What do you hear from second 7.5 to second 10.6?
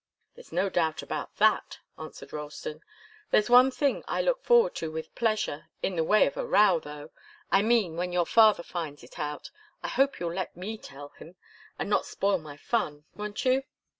I mean when your father finds it out. I hope you'll let